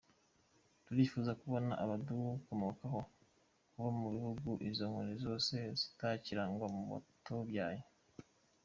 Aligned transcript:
Turifuza 0.85 1.31
kubona 1.41 1.71
abadukomokaho 1.83 2.99
baba 3.73 3.91
mu 3.99 4.07
gihugu 4.13 4.49
izo 4.69 4.83
nkoni 4.89 5.15
zose 5.25 5.55
zitakirangwa 5.79 6.65
mu 6.73 6.81
rwatubyaye. 6.85 7.81